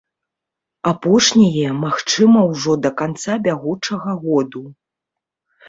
Апошняе 0.91 1.65
магчыма 1.83 2.39
ўжо 2.51 2.77
да 2.87 2.93
канца 3.03 3.39
бягучага 3.47 4.19
году. 4.27 4.67